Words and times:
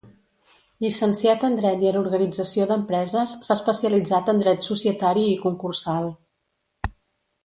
Llicenciat 0.83 1.43
en 1.49 1.57
dret 1.57 1.83
i 1.85 1.89
en 1.91 1.99
organització 1.99 2.65
d'empreses, 2.71 3.35
s'ha 3.47 3.57
especialitzat 3.61 4.31
en 4.33 4.41
dret 4.45 4.65
societari 4.71 5.27
i 5.37 5.41
concursal. 5.45 6.09